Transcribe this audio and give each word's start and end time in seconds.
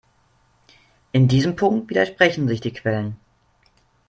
In 1.11 1.27
diesem 1.27 1.55
Punkt 1.55 1.91
widersprechen 1.91 2.47
sich 2.47 2.59
die 2.59 2.73
Quellen. 2.73 3.17